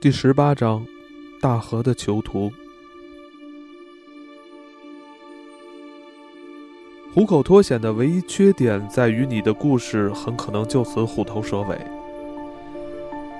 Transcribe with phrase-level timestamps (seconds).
[0.00, 0.86] 第十八章，
[1.40, 2.52] 大河的囚徒。
[7.12, 11.76] 虎口脱险的唯一缺点在于，你的故事很可能就此虎头蛇尾。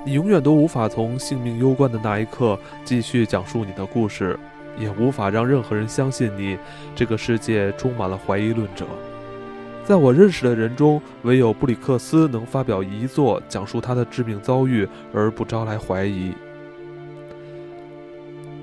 [0.04, 4.36] 你永远都无法从性命攸关的那一刻继续讲述你的故事，
[4.76, 6.58] 也无法让任何人相信你。
[6.92, 8.84] 这个世界充满了怀疑论者。
[9.84, 16.34] 在我认识的人中，唯有布里克斯能发表遗作讲述他的致命遭遇而不招来怀疑。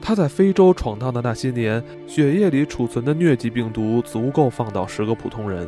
[0.08, 5.68] 他在非洲闯荡的那些年，血液里储存的疟疾病毒足够放倒十个普通人。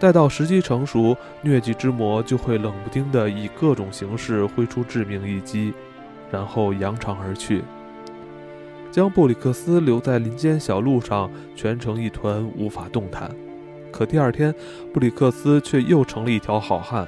[0.00, 5.74] 待到时机成熟，疟疾之魔就会冷不丁地以各种形式挥出致命一击，
[6.32, 7.62] 然后扬长而去，
[8.90, 13.30] 将布里克斯留在林间小路上，蜷成一团，无法动弹。
[13.92, 14.54] 可第二天，
[14.90, 17.06] 布里克斯却又成了一条好汉，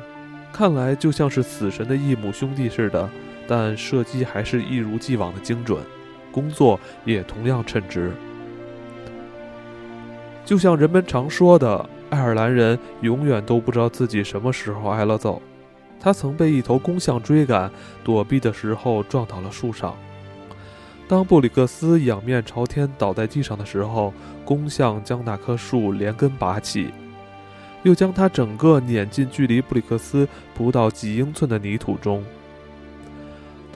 [0.53, 3.09] 看来就像是死神的异母兄弟似的，
[3.49, 5.81] 但射击还是一如既往的精准。
[6.37, 8.13] 工作也同样称职，
[10.45, 15.41] 就像人们常说的，爱尔兰人永远都不知道自己什么时候挨了揍。
[15.99, 17.71] 他曾被一头公象追赶，
[18.05, 19.97] 躲避的时候撞倒了树上。
[21.09, 24.13] 当布里克斯仰面朝天倒在地上的时候，
[24.45, 26.91] 公象将那棵树连根拔起，
[27.83, 32.23] 又将他整个碾进距离布里克斯不到几英寸的泥土中。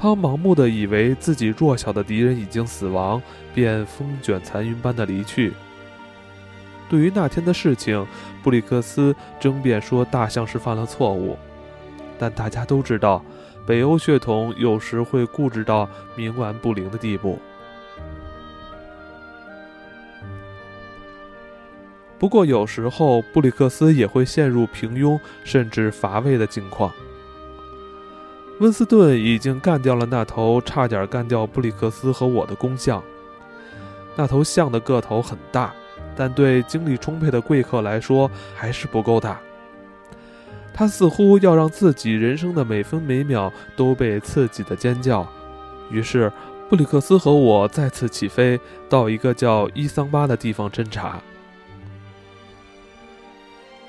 [0.01, 3.21] 他盲目的以为自己弱小的敌人已经死亡，
[3.55, 5.53] 便风卷残云般的离去。
[6.89, 8.07] 对于那天的事情，
[8.43, 11.37] 布里克斯争辩说大象是犯了错误，
[12.19, 13.23] 但大家都知道，
[13.67, 17.39] 北欧血统有时会固执到冥顽不灵的地步。
[22.19, 26.91] 不过，有时候布里克斯也会陷入平庸甚至乏味的境况。
[28.61, 33.03] 温斯顿已经干掉了那头差点干掉布里克斯和我的公象。
[34.15, 35.73] 那头象的个头很大，
[36.15, 39.41] 但对精力充沛的贵客来说还是不够大。
[40.75, 45.27] 他似乎要让自己人生的每分每秒都被刺激的尖叫。
[45.91, 46.31] 于是，
[46.69, 48.61] 布里克斯和我再次起飞，
[48.91, 51.19] 到一个叫伊桑巴的地方侦查。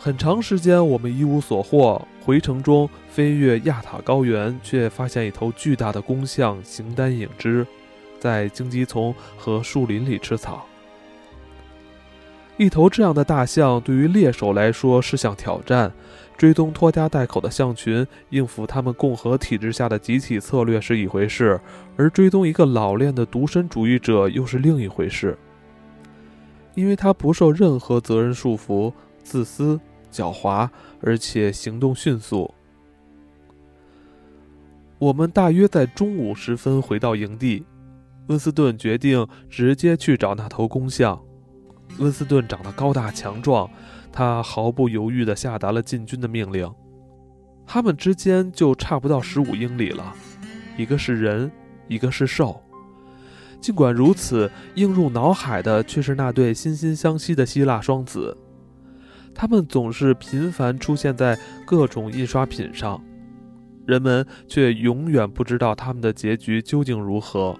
[0.04, 2.02] 很长时间，我们一无所获。
[2.26, 7.64] 回程中，飞越亚塔高原，却发现一头巨大的公象形单影只，
[8.20, 10.66] 在荆棘丛和树林里吃草。
[12.58, 15.92] 一头这样的大象，对于猎手来说是项挑战。
[16.36, 21.62] 追踪拖家带口的象群，应付他们共和体制下的集体策略是一回事，
[21.96, 25.38] 而追踪一个老练的独身主义者又是另一回事。
[26.74, 28.92] 因为他不受任何责任束缚，
[29.24, 29.80] 自私。
[30.12, 30.70] 狡猾，
[31.02, 32.54] 而且行动迅速。
[35.00, 37.66] 我们大约在中午时分回到营地。
[38.28, 41.20] 温斯顿决定直接去找那头公象。
[41.98, 43.70] 温斯顿长得高大强壮，
[44.12, 46.72] 他毫不犹豫地下达了进军的命令。
[47.66, 50.14] 他们之间就差不到十五英里了，
[50.78, 51.52] 一个是人，
[51.88, 52.62] 一个是兽。
[53.60, 58.38] 尽管如此，映入脑海的却是那对惺惺相惜的希腊双子。
[59.34, 63.02] 他们总是频繁出现在各种印刷品上，
[63.86, 67.58] 人们却永远不知道他们的结局究竟如何。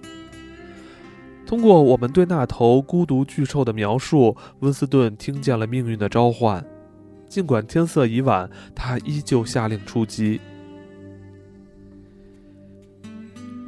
[1.46, 6.64] 通过我们对那头孤独巨兽的描述，温斯顿听见了命运的召唤。
[7.28, 10.40] 尽管天色已晚，他依旧下令出击。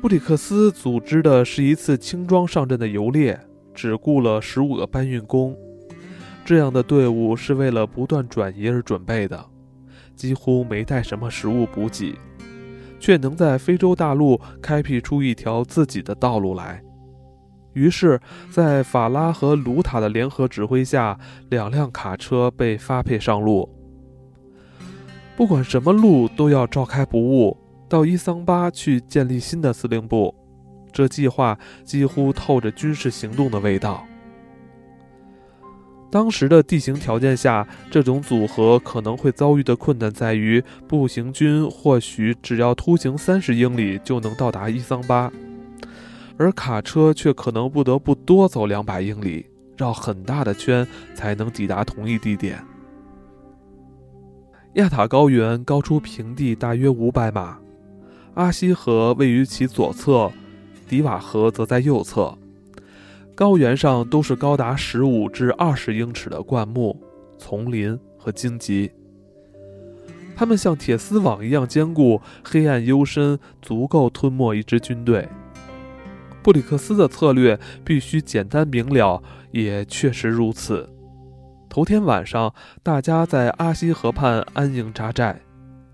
[0.01, 3.39] 布里克斯组织的是一次轻装上阵的游猎，
[3.73, 5.57] 只雇了十五个搬运工。
[6.45, 9.45] 这样的队伍是为了不断转移而准备的，
[10.15, 12.15] 几乎没带什么食物补给，
[12.99, 16.83] 却能在非洲大陆开辟出一条自己的道路来。
[17.73, 18.19] 于是，
[18.51, 21.17] 在法拉和卢塔的联合指挥下，
[21.49, 23.67] 两辆卡车被发配上路。
[25.35, 27.57] 不管什么路都要召开不误，
[27.89, 30.35] 到伊桑巴去建立新的司令部。
[30.91, 34.05] 这计划几乎透着军事行动的味道。
[36.13, 45.33] 当时的地形条件下，这种组合可能会遭遇的困难在于，步行军或许只要突行三十英里就能到达伊桑巴，
[46.37, 49.43] 而卡车却可能不得不多走两百英里，
[49.75, 52.63] 绕很大的圈才能抵达同一地点。
[54.73, 57.57] 亚塔高原高出平地大约五百码，
[58.35, 60.31] 阿西河位于其左侧，
[60.87, 62.37] 迪瓦河则在右侧。
[63.35, 66.99] 高原上都是高达十五至二十英尺的灌木、
[67.37, 68.91] 丛林和荆棘。
[70.35, 75.27] 它们像铁丝网一样坚固，黑暗幽深，足够吞没一支军队。
[76.41, 79.21] 布里克斯的策略必须简单明了，
[79.51, 80.89] 也确实如此。
[81.69, 82.53] 头天晚上，
[82.83, 85.39] 大家在阿西河畔安营扎寨，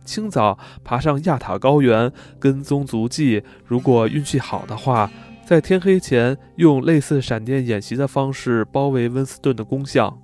[0.03, 3.43] 清早爬上亚塔高原，跟踪足迹。
[3.65, 5.09] 如果运气好的话，
[5.49, 10.15] 在天黑前用类似闪电演习的方式包围温斯顿的工项。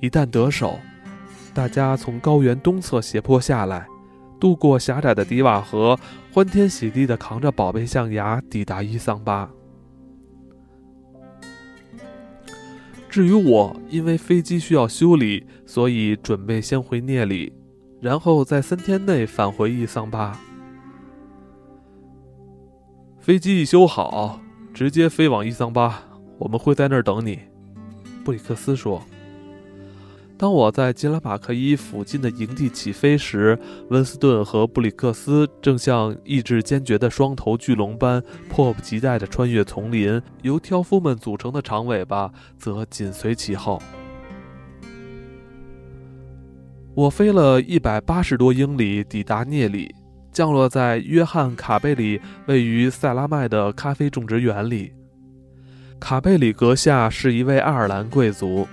[0.00, 0.78] 一旦得手，
[1.54, 3.86] 大家从高原东侧斜坡下来，
[4.38, 5.98] 渡过狭窄的迪瓦河，
[6.30, 9.50] 欢天喜地地扛着宝贝象牙抵达伊桑巴。
[13.08, 17.50] 至于我，因为飞机需要修理，所以准备先回聂里，
[17.98, 20.38] 然后在三天内返回伊桑巴。
[23.18, 24.38] 飞机一修好，
[24.76, 26.02] 直接飞往伊桑巴，
[26.36, 27.38] 我们会在那儿等你。”
[28.22, 29.02] 布里克斯说。
[30.36, 33.58] 当我在吉拉马克伊附近的营地起飞时，
[33.88, 43.80] 温斯顿和布里克斯正像意志坚决的双头巨龙般迫不及待地穿越丛林，由挑夫们组成的长尾巴则紧随其后。
[46.94, 49.94] 我飞了一百八十多英里，抵达涅里，
[50.36, 54.92] 降落在约翰·卡贝里位于塞拉麦的咖啡种植园里。
[55.98, 58.68] 卡贝里阁下是一位爱尔兰贵族。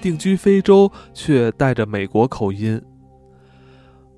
[0.00, 2.80] 定居非洲，却带着美国口音。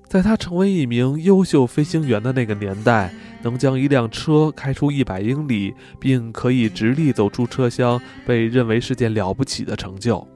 [0.07, 3.11] 在他成为一名优秀飞行员的那个年代，
[3.41, 10.27] 能将一辆车开出一百英里，并可以直立走出车厢，被认为是件了不起的成就。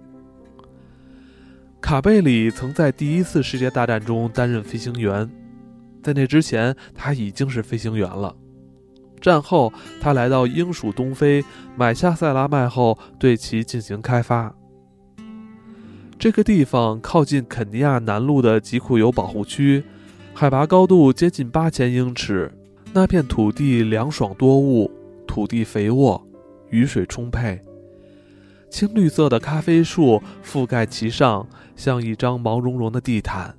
[1.79, 5.29] 卡贝里曾在第一次世界大战中担任飞行员，
[6.05, 8.35] 在那之前他已经是飞行员了。
[9.19, 11.43] 战后，他来到英属东非，
[11.75, 14.55] 买下塞拉麦后，对其进行开发。
[16.19, 19.83] 这个地方靠近肯尼亚南路的吉库尤保护区，
[20.31, 22.51] 海拔高度接近八千英尺。
[22.93, 24.91] 那片土地凉爽多雾，
[25.25, 26.23] 土地肥沃，
[26.69, 27.59] 雨水充沛。
[28.69, 33.57] 青绿色的咖啡树覆盖其上，像一张毛茸茸的地毯。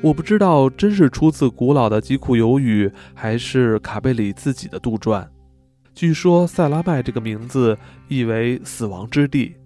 [0.00, 5.26] 我不知道真是出自古老的吉库尤语，还是卡贝里自己的杜撰。
[5.92, 9.56] 据说塞拉麦这个名字意为“死亡之地”。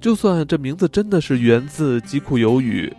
[0.00, 2.92] 就算这名字真的是源自吉库尤语，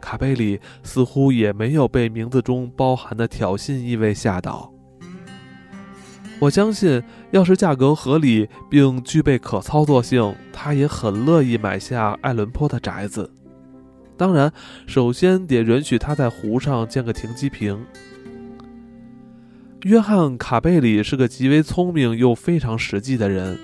[0.00, 4.72] 卡贝里似乎也没有被名字中包含的挑衅意味吓倒。
[6.40, 13.30] 我相信，要是价格合理并具备可操作性，他也很乐意买下爱伦坡的宅子。
[14.16, 14.52] 当然，
[14.86, 17.84] 首先得允许他在湖上建个停机坪。
[19.82, 23.58] 约翰·卡贝里是个极为聪明又非常实际的人。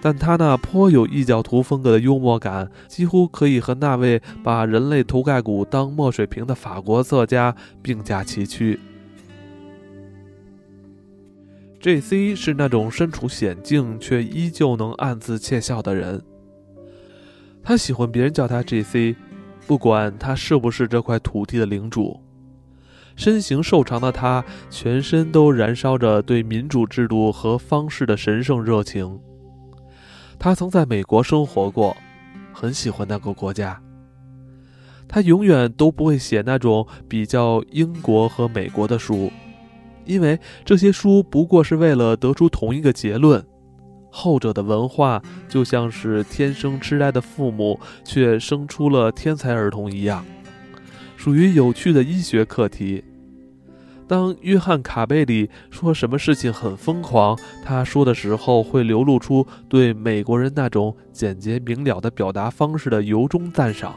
[0.00, 8.78] 但他那颇有异教徒风格的幽默感，几乎可以和那位把人类头盖骨当墨水瓶的法国作家并驾齐驱。
[11.80, 12.36] J.C.
[12.36, 16.22] 是那种身处险境却依旧能暗自窃笑的人。
[17.62, 19.16] 他喜欢别人叫他 J.C.，
[19.66, 22.20] 不管他是不是这块土地的领主。
[23.16, 29.20] 身形瘦长的他，全身都燃烧着对民主制度和方式的神圣热情。
[30.38, 31.96] 他曾在美国生活过，
[32.52, 33.80] 很喜欢那个国家。
[35.06, 39.30] 他永远都不会写那种比较英国和美国的书，
[40.04, 43.46] 因为这些书不过是为了得出同一个结论：
[44.16, 50.24] 后者的文化就像是天生痴呆的父母却生出了天才儿童一样，
[51.16, 53.02] 属于有趣的医学课题。
[54.06, 63.96] 当约翰·卡贝里说什么事情很疯狂，他说的时候会流露出对美国人那种简洁明了的表达方式的由衷赞赏。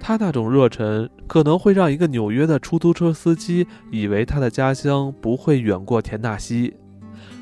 [0.00, 6.74] 他那种热忱可能会让一个纽约的出租车司机以为他的家乡不会远过田纳西，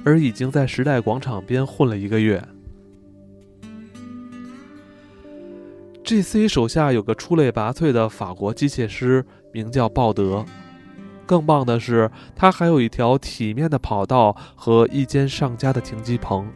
[0.04, 2.42] 而已经在时代广场边混了一个月。
[6.04, 6.48] G.C.
[6.48, 10.44] 手下有个出类拔萃的法国机械师，名叫鲍德。
[11.26, 16.50] 更棒的是，他还有一条体面的跑道和一间上佳的停机棚，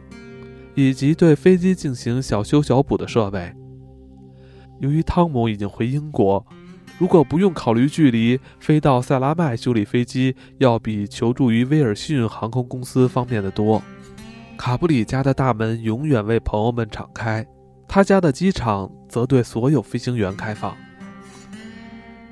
[0.73, 3.53] 以及对飞机进行小修小补的设备。
[4.79, 6.43] 由于汤姆已经回英国，
[6.99, 13.81] 如果不用考虑距离，飞到塞拉麦修理飞机要比求助于威尔逊航空公司方便得多。
[14.57, 17.45] 卡布里家的大门永远为朋友们敞开，
[17.87, 20.77] 他家的机场则对所有飞行员开放。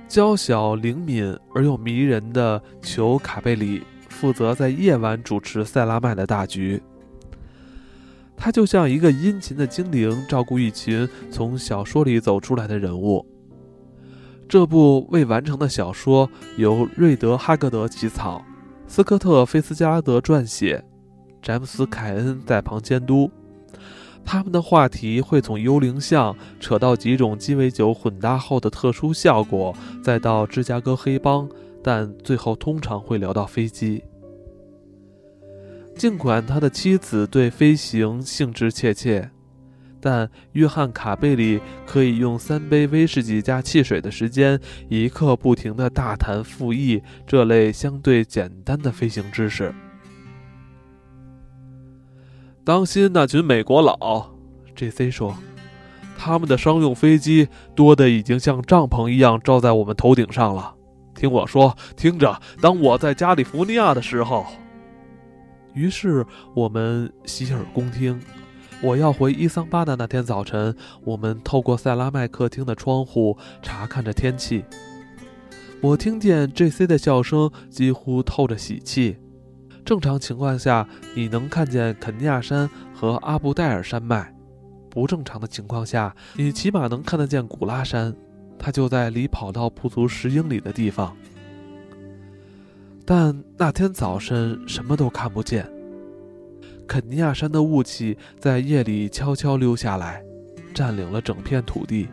[0.07, 6.81] 娇小灵敏而又迷人的裘卡贝里负责在夜晚主持塞拉麦的大局。
[8.37, 13.25] 他就像一个殷勤的精灵，照顾一群从小说里走出来的人物。
[14.51, 18.43] 这部未完成的小说由瑞德·哈格德起草，
[18.85, 20.83] 斯科特·菲斯加德撰写，
[21.41, 23.31] 詹姆斯·凯恩在旁监督。
[24.25, 31.47] 他们的话题会从幽灵像扯到几种鸡尾酒混搭后的特殊效果，再到芝加哥黑帮，
[31.81, 34.03] 但最后通常会聊到飞机。
[35.95, 39.31] 尽管他的妻子对飞行兴致切切，
[40.01, 49.73] 但约翰·卡贝里可以用三杯威士忌加汽水的时间，一刻不停地大谈复议这类相对简单的飞行知识。
[52.63, 54.31] 当心那群美国佬
[54.75, 55.09] ，J.C.
[55.11, 55.35] 说，
[56.17, 60.75] 他们的商用飞机多的已经像帐篷一样罩在我们头顶上了。
[61.15, 64.45] 听我说，听着，当我在加利福尼亚的时候。
[65.73, 68.19] 于是我们洗耳恭听。
[68.83, 74.65] 我要回伊桑巴的那天早晨，我们透过塞拉麦客厅的窗户查看着天气。
[75.81, 76.87] 我听见 J.C.
[76.87, 79.17] 的笑声几乎透着喜气。
[79.85, 84.25] 正常情况下，你能看见肯尼亚山和阿布戴尔山脉；
[84.89, 88.15] 不正常的情况下，你起码能看得见古拉山，
[88.57, 91.15] 它就在离跑道不足十英里的地方。
[93.05, 95.67] 但那天早晨什么都看不见。
[96.91, 100.21] 肯尼亚山的雾气在夜里悄悄溜下来，
[100.73, 102.09] 占领了整片土地。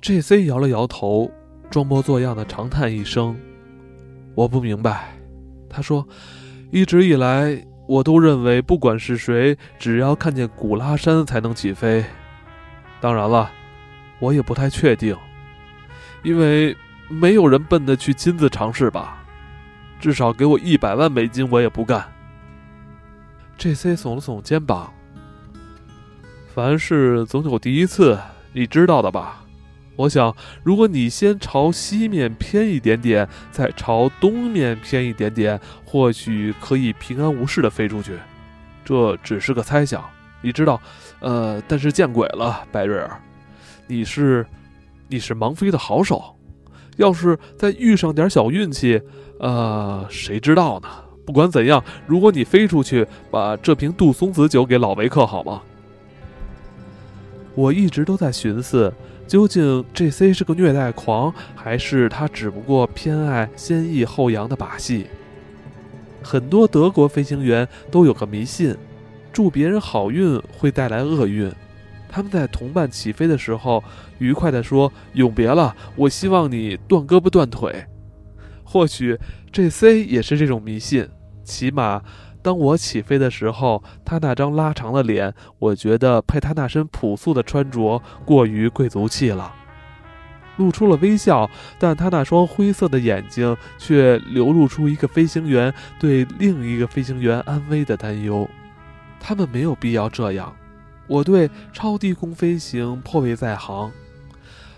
[0.00, 0.46] J.C.
[0.46, 1.30] 摇了摇头，
[1.70, 3.38] 装模作样的长叹一声
[4.34, 5.16] ：“我不明白。”
[5.70, 6.04] 他说
[6.72, 12.04] ：“一直以来，我都认为，不管是谁，只要看见古拉山才能起飞。
[13.00, 13.48] 当然了，
[14.18, 15.16] 我也不太确定，
[16.24, 16.76] 因为……”
[17.08, 19.22] 没有人笨的去亲自尝试吧？
[20.00, 22.11] 至少给我一百万美金，我也不干。
[23.62, 23.94] J.C.
[23.94, 24.92] 耸了耸肩膀。
[26.52, 28.18] 凡事总有第一次，
[28.52, 29.44] 你知道的吧？
[29.94, 38.18] 我想，如果你先朝西面偏一点点，再朝东面偏一点点，或许可以平安无事的飞出去。
[38.84, 40.04] 这只是个猜想，
[40.40, 40.82] 你知道。
[41.20, 43.16] 呃，但是见鬼了，白瑞尔，
[43.86, 44.44] 你是，
[45.06, 46.36] 你是盲飞的好手。
[46.96, 49.00] 要是再遇上点小运气，
[49.38, 50.88] 呃，谁知道呢？
[51.24, 55.62] 不管怎样，如果你飞出去，把这瓶杜松子酒给老维克好吗？
[57.54, 58.92] 我一直都在寻思，
[59.26, 60.32] 究竟 J.C.
[60.32, 65.06] 是个虐待狂，还是他只不过偏爱先抑后扬的把戏？
[66.22, 68.74] 很多德国飞行员都有个迷信：
[69.32, 71.52] 祝别人好运会带来厄运。
[72.08, 73.82] 他们在同伴起飞的时候，
[74.18, 77.84] 愉快地说：“永别了，我希望你断胳膊断腿。”
[78.72, 79.18] 或许
[79.52, 80.06] J.C.
[80.06, 81.06] 也是这种迷信。
[81.44, 82.00] 起码，
[82.40, 89.52] 当我起飞的时候，他那张拉长的脸，我觉得配他那身朴素的穿着过于贵族气了，
[90.56, 91.50] 露出了微笑。
[91.78, 98.48] 但他那双灰色的眼睛却流露出一个飞行员对另一个飞行员安危的担忧。
[99.20, 100.50] 他们没有必要这样。
[101.06, 103.92] 我对超低空飞行颇为在行。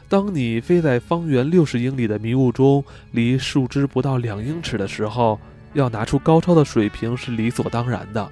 [0.08, 5.40] 当你飞在方圆六十英里的迷雾中，离树枝不到两英尺的时候，
[5.73, 8.30] 要拿出高超的水平是理所当然的。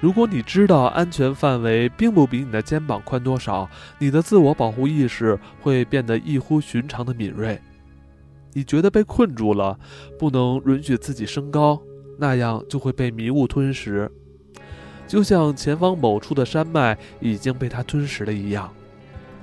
[0.00, 3.68] 如果你知道安全范围并不比你的肩膀宽多少，
[3.98, 7.60] 你的自我保护意识会变得异乎寻常的敏锐。
[8.52, 9.78] 你觉得被困住了，
[10.18, 11.80] 不能允许自己升高，
[12.18, 14.10] 那样就会被迷雾吞食。
[15.06, 18.72] 就像前方某处的山脉已经被它吞噬了一样，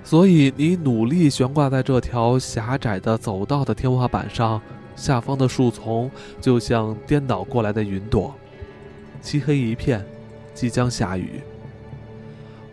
[0.04, 4.62] 所以你努力悬挂在这条狭窄的走道的天花板上，
[4.96, 8.36] 下方的树丛就像颠倒过来的云朵，
[9.22, 10.06] 漆黑一片，
[10.54, 11.42] 即将下雨。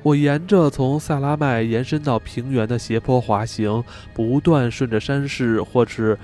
[0.03, 3.83] 我沿着从萨拉麦延伸到平原的斜坡滑行，
[4.15, 6.19] 不断顺着山势，或是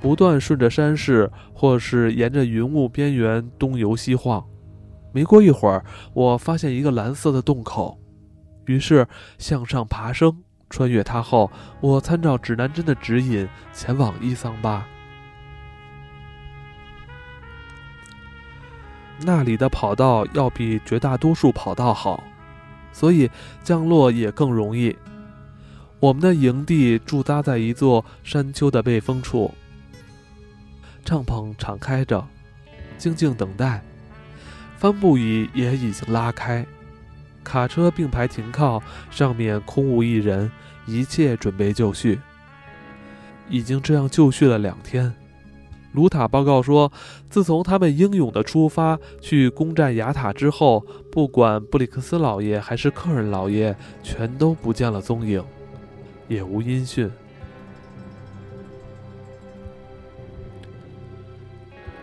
[0.00, 4.44] 不断顺着山势，或是沿着云雾边缘东游西晃。
[5.12, 7.98] 没过一会儿，我发现一个蓝色的洞口，
[8.66, 9.06] 于是
[9.38, 14.86] 向上爬升，穿越它后，我参照指南针的指引前往伊桑巴。
[19.20, 22.22] 那里的跑道要比绝大多数跑道好，
[22.92, 23.30] 所以
[23.64, 24.94] 降落也更容易。
[25.98, 29.54] 我们的营地驻扎在一座山丘的背风处，
[31.02, 32.26] 帐篷敞开着，
[32.98, 33.82] 静静等待。
[34.76, 36.66] 帆布椅也已经拉开，
[37.46, 40.50] 卡车并排停靠，上面空无一人，
[40.84, 42.18] 一切准备就绪。
[43.48, 45.14] 已经这样就绪了两天，
[45.92, 46.90] 卢塔报告说，
[47.30, 55.40] 自从他们英勇的出发去攻占雅塔之后，不管布里克斯老爷还是客人老爷，全都不见了踪影，
[56.26, 57.08] 也无音讯。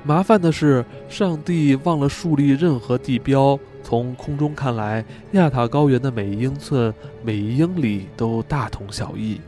[0.05, 3.57] 麻烦的是，上帝忘了树立任何地标。
[3.81, 6.93] 从空中看来，亚塔高原的每一英寸、
[7.23, 9.39] 每一英里都大同小异。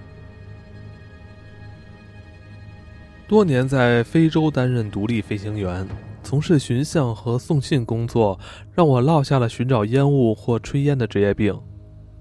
[3.28, 5.88] 多年在非洲担任独立飞行员，
[6.22, 8.38] 从事巡象和送信工作，
[8.74, 11.58] 让我落下了寻找烟雾或炊烟的职业病。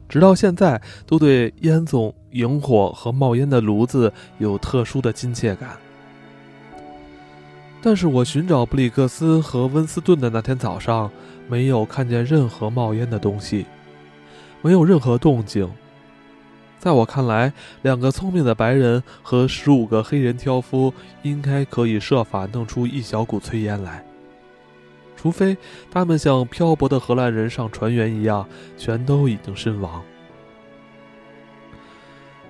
[0.09, 5.77] 直到现在，都对烟囱、萤火和冒烟的炉子有特殊的亲切感。
[7.87, 11.11] 但是我寻找布里克斯和温斯顿的那天早上，
[11.51, 13.67] 没有看见任何冒烟的东西，
[14.63, 15.71] 没有任何动静。
[16.79, 24.03] 在我看来，两个聪明的白人和十五个黑人挑夫应该可以设法弄出一小股炊烟来，
[25.15, 25.55] 除非
[25.91, 28.49] 他们像漂泊的荷兰人上船员一样，
[28.79, 30.03] 全都已经身亡。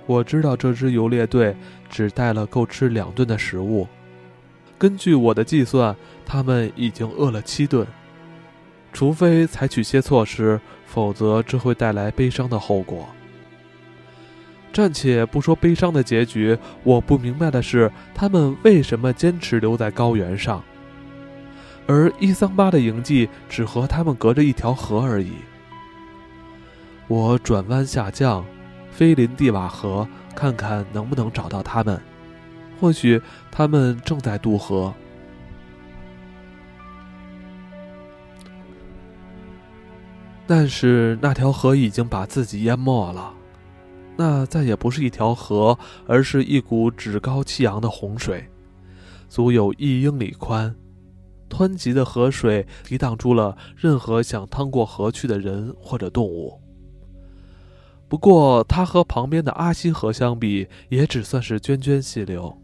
[0.06, 1.56] 我知道这支游猎队
[1.90, 3.88] 只带了够吃两顿的食物。
[4.84, 7.86] 根据我的计算，他们已经饿了七顿。
[8.92, 13.08] 除非采取些措施，否则这会带来悲伤的后果。
[14.74, 20.62] 暂且不说悲伤的结局，我不明白的是，他们为什么坚持留在高原上，
[21.86, 25.32] 而伊桑巴的营地只和他们隔着一条河而已。
[27.08, 28.44] 我转弯下降，
[28.90, 31.98] 飞临蒂瓦河，看看能不能找到他们。
[32.84, 33.18] 或许
[33.50, 34.92] 他们正在渡河，
[40.46, 43.32] 但是那条河已经把自己淹没了。
[44.18, 48.46] 那再也不是一条河，而是一股趾高气扬的洪水，
[49.30, 50.76] 足有一英里宽。
[51.48, 56.60] 湍急的河水抵挡住了任何想趟过河去的人或者动物。
[58.08, 62.60] 不过，它和旁边的阿西河相比，也只算是涓涓细流。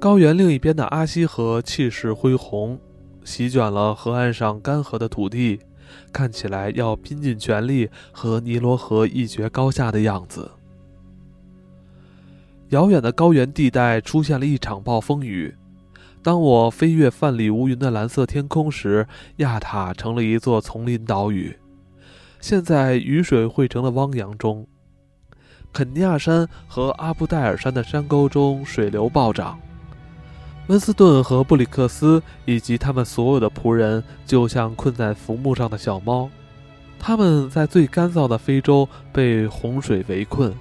[0.00, 2.78] 高原另一边的阿西河气势恢宏，
[3.24, 5.58] 席卷了河岸上干涸的土地，
[6.12, 10.52] 看起来要拼尽全力和尼罗河一决高下的样子。
[12.68, 15.56] 遥远的高原地带出现了一场暴风雨。
[16.22, 19.04] 当我飞越泛里无云的蓝色天空时，
[19.38, 21.58] 亚塔成了一座丛林岛屿，
[22.40, 24.64] 现在雨水汇成了汪洋中。
[25.72, 29.58] 肯尼亚山和阿布戴尔山的山沟中水流暴涨。
[30.68, 36.28] 温斯顿和布里克斯以及他们所有的仆人，就像困在浮木上的小猫，
[36.98, 40.54] 他们在最干燥的非洲被洪水围困。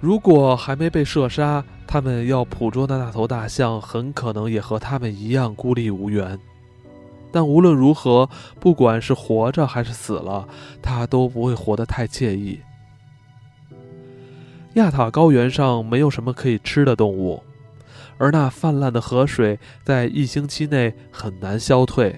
[0.00, 6.38] 如果还没被射杀，他们要捕捉的那头大象很可能也和他们一样孤立无援。
[7.30, 10.48] 但无论如何，不管是活着还是死了，
[10.82, 12.58] 他都不会活得太惬意。
[14.78, 17.42] 亚塔高原上没有什么可以吃的动物，
[18.16, 22.16] 而那泛滥的河水在一星期内很难消退。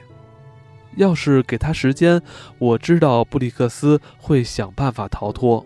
[0.96, 2.20] 要是给他时间，
[2.58, 5.64] 我知道布里克斯会想办法逃脱，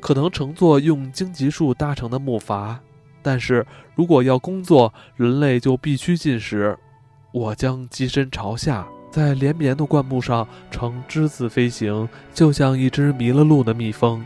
[0.00, 2.76] 可能乘坐用荆棘树搭成的木筏。
[3.20, 6.76] 但是如果要工作，人类就必须进食。
[7.32, 14.24] 我将机身朝下，在连绵的灌木上呈之字飞行，就像一只迷了路的蜜蜂。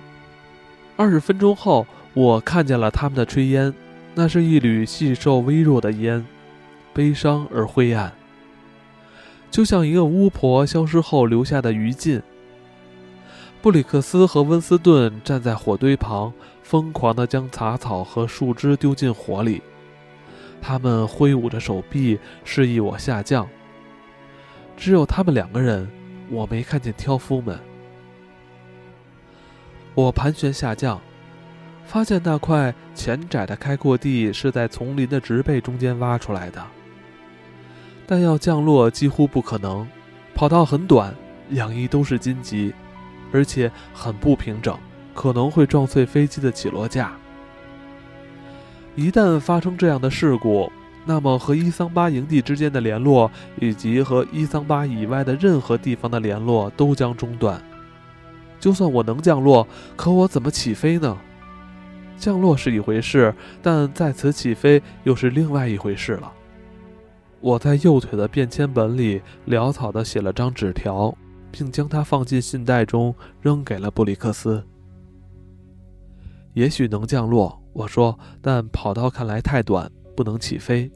[0.96, 3.74] 二十分钟后，我看见了他们的炊烟，
[4.14, 6.24] 那是一缕细瘦微弱的烟，
[6.94, 8.10] 悲伤而灰暗，
[9.50, 12.22] 就像一个巫婆消失后留下的余烬。
[13.60, 19.60] 布里克斯和温斯顿站在火堆旁，疯狂地将杂草和树枝丢进火里，
[20.62, 23.46] 他们挥舞着手臂示意我下降。
[24.74, 25.86] 只有他们两个人，
[26.30, 27.60] 我没看见挑夫们。
[29.94, 30.98] 我盘旋下降，
[31.86, 36.62] 发现那块浅窄的开阔地是在丛林的植被中间挖出来的，
[38.06, 39.86] 但要降落几乎不可能。
[40.34, 41.14] 跑道很短，
[41.48, 42.74] 两翼都是荆棘，
[43.32, 44.76] 而且很不平整，
[45.14, 47.12] 可能会撞碎飞机的起落架。
[48.94, 50.70] 一旦发生这样的事故，
[51.06, 57.62] 那么和伊桑巴营地之间的联络，以及和伊桑巴以外的任何地方的联络都将中断。
[58.58, 61.16] 就算我能降落，可我怎么起飞呢？
[62.18, 66.32] 降落是一回事，但再次起飞又是另外一回事了。
[67.40, 71.16] 我在右腿的便签本里潦草地写了张纸条，
[71.52, 74.64] 并将它放进信袋中，扔给了布里克斯。
[76.54, 80.90] 也许能降落，我说：“但跑道看来太短，不能起飞。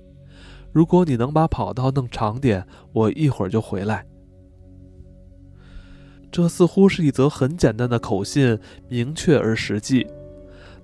[0.73, 4.07] 如果你能把跑道弄长点，我一会儿就回来。”
[6.33, 10.07] 这似乎是一则很简单的口信，明确而实际，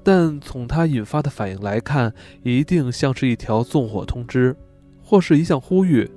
[0.07, 2.15] 但从它引发的反应来看，
[2.45, 4.57] 一定像是一条纵火通知，
[5.03, 6.09] 或是一项呼吁，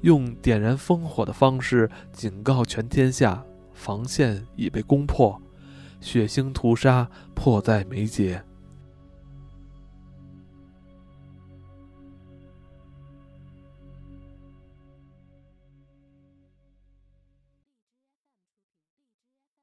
[0.00, 5.40] 用点燃烽火的方式警告全天下：防线已被攻破，
[6.00, 8.42] 血腥屠杀迫在眉睫。